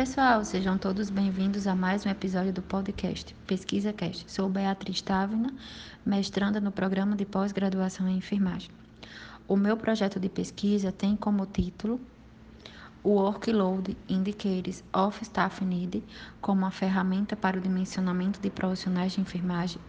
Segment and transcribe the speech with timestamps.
[0.00, 4.24] Pessoal, sejam todos bem-vindos a mais um episódio do podcast Pesquisa Cast.
[4.32, 5.52] Sou Beatriz Távina,
[6.06, 8.70] mestranda no programa de pós-graduação em enfermagem.
[9.46, 12.00] O meu projeto de pesquisa tem como título
[13.02, 16.02] o Workload Indicators of Staff Need
[16.40, 19.82] como uma ferramenta para o dimensionamento de profissionais de enfermagem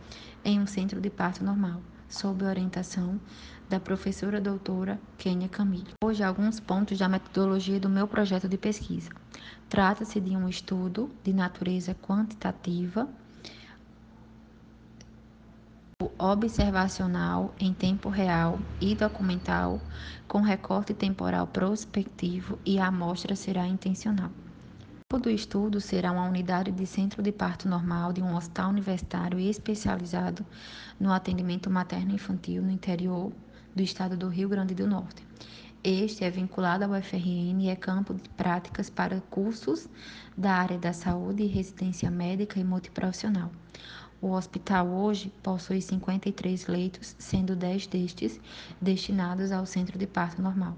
[0.43, 1.81] em um centro de parto normal,
[2.11, 3.19] sob orientação
[3.69, 5.93] da professora doutora Kênia Camille.
[6.03, 9.09] Hoje, alguns pontos da metodologia do meu projeto de pesquisa.
[9.69, 13.07] Trata-se de um estudo de natureza quantitativa,
[16.19, 19.79] observacional em tempo real e documental,
[20.27, 24.31] com recorte temporal prospectivo e a amostra será intencional.
[25.19, 30.43] Do estudo será uma unidade de centro de parto normal de um hospital universitário especializado
[30.99, 33.31] no atendimento materno-infantil no interior
[33.75, 35.23] do estado do Rio Grande do Norte.
[35.83, 39.87] Este é vinculado ao FRN e é campo de práticas para cursos
[40.35, 43.51] da área da saúde, residência médica e multiprofissional.
[44.21, 48.39] O hospital hoje possui 53 leitos, sendo 10 destes
[48.81, 50.75] destinados ao centro de parto normal.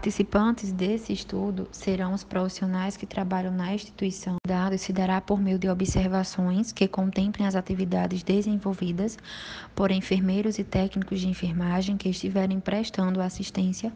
[0.00, 4.36] Participantes desse estudo serão os profissionais que trabalham na instituição.
[4.42, 9.18] O dado se dará por meio de observações que contemplem as atividades desenvolvidas
[9.74, 13.92] por enfermeiros e técnicos de enfermagem que estiverem prestando assistência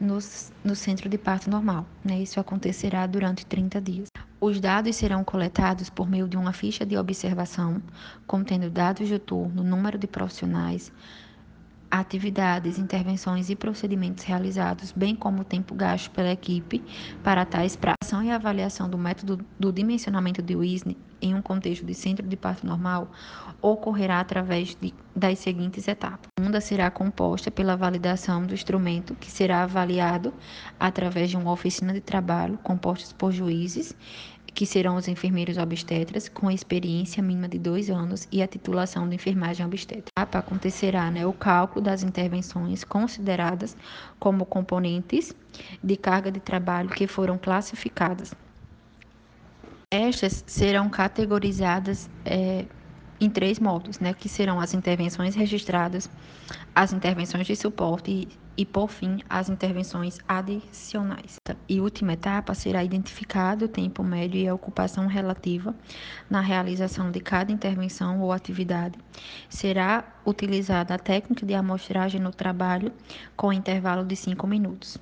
[0.00, 0.18] no,
[0.64, 1.84] no centro de parto normal.
[2.02, 2.22] Né?
[2.22, 4.08] Isso acontecerá durante 30 dias.
[4.40, 7.82] Os dados serão coletados por meio de uma ficha de observação,
[8.26, 10.90] contendo dados de turno, número de profissionais,
[11.92, 16.82] atividades, intervenções e procedimentos realizados, bem como o tempo gasto pela equipe
[17.22, 21.92] para tais pração e avaliação do método do dimensionamento de Wisney em um contexto de
[21.92, 23.12] centro de parto normal
[23.60, 26.28] ocorrerá através de, das seguintes etapas.
[26.38, 30.32] A segunda será composta pela validação do instrumento, que será avaliado
[30.80, 33.94] através de uma oficina de trabalho composta por juízes
[34.54, 39.14] que serão os enfermeiros obstetras com experiência mínima de dois anos e a titulação de
[39.14, 40.10] enfermagem obstétrica.
[40.16, 43.76] Acontecerá né, o cálculo das intervenções consideradas
[44.18, 45.34] como componentes
[45.82, 48.34] de carga de trabalho que foram classificadas.
[49.90, 52.64] Estas serão categorizadas é,
[53.24, 56.10] em três modos, né, que serão as intervenções registradas,
[56.74, 61.36] as intervenções de suporte e, e, por fim, as intervenções adicionais.
[61.68, 65.72] E última etapa será identificado o tempo médio e a ocupação relativa
[66.28, 68.98] na realização de cada intervenção ou atividade.
[69.48, 72.92] Será utilizada a técnica de amostragem no trabalho
[73.36, 74.98] com intervalo de 5 minutos.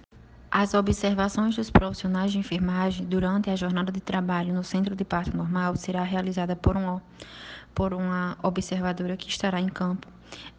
[0.53, 5.37] As observações dos profissionais de enfermagem durante a jornada de trabalho no centro de parto
[5.37, 7.01] normal será realizada por um
[7.73, 10.09] por uma observadora que estará em campo.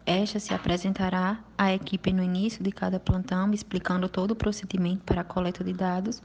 [0.06, 5.20] Esta se apresentará à equipe no início de cada plantão, explicando todo o procedimento para
[5.20, 6.22] a coleta de dados,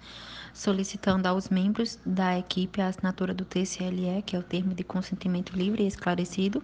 [0.53, 5.57] solicitando aos membros da equipe a assinatura do TCLE, que é o termo de consentimento
[5.57, 6.63] livre e esclarecido,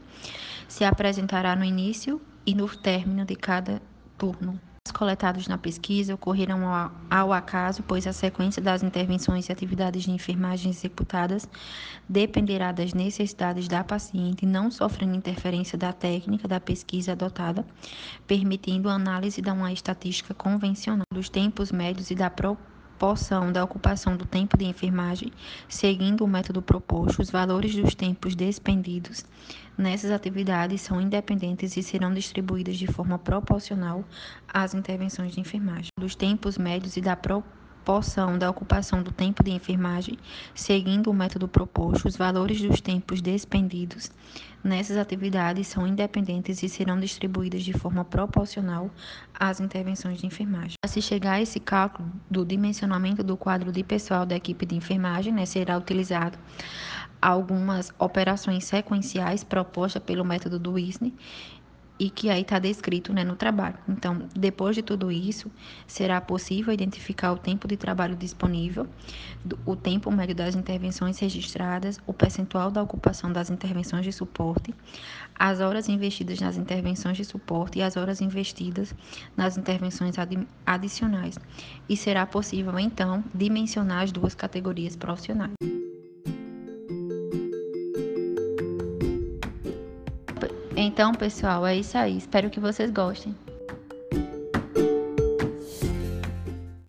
[0.70, 3.82] se apresentará no início e no término de cada
[4.18, 4.58] turno
[4.94, 10.12] coletados na pesquisa ocorreram ao, ao, acaso, pois a sequência das intervenções e atividades de
[10.12, 11.48] enfermagem executadas
[12.08, 17.66] dependerá das necessidades da paciente, não sofrendo interferência da técnica da pesquisa adotada,
[18.28, 22.73] permitindo a análise de uma estatística convencional dos tempos médios e da proporção
[23.04, 25.30] proporção da ocupação do tempo de enfermagem,
[25.68, 29.26] seguindo o método proposto, os valores dos tempos despendidos
[29.78, 34.06] nessas atividades são independentes e serão distribuídos de forma proporcional
[34.48, 35.90] às intervenções de enfermagem.
[36.00, 40.18] Dos tempos médios e da proporção da ocupação do tempo de enfermagem,
[40.56, 44.12] seguindo o método proposto, os valores dos tempos despendidos
[44.64, 48.90] nessas atividades são independentes e serão distribuídos de forma proporcional
[49.34, 50.76] às intervenções de enfermagem.
[50.82, 54.76] Para se chegar a esse cálculo do dimensionamento do quadro de pessoal da equipe de
[54.76, 56.38] enfermagem, né, será utilizado
[57.22, 61.14] algumas operações sequenciais propostas pelo método do Wisney
[62.00, 63.78] e que aí está descrito né, no trabalho.
[63.88, 65.52] Então, depois de tudo isso,
[65.88, 68.88] será possível identificar o tempo de trabalho disponível,
[69.66, 74.74] o tempo médio das intervenções registradas, o percentual da ocupação das intervenções de suporte,
[75.38, 78.94] as horas investidas nas intervenções de suporte e as horas investidas
[79.36, 80.16] nas intervenções
[80.66, 81.38] adicionais.
[81.88, 85.54] E será possível, então, dimensionar as duas categorias profissionais.
[90.86, 92.18] Então, pessoal, é isso aí.
[92.18, 93.34] Espero que vocês gostem.